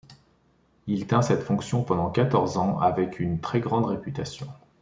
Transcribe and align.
Il 0.87 1.05
tint 1.05 1.21
cette 1.21 1.43
fonction 1.43 1.83
pendant 1.83 2.09
quatorze 2.09 2.57
ans 2.57 2.79
avec 2.79 3.19
une 3.19 3.39
très 3.39 3.59
grande 3.59 3.85
réputation. 3.85 4.47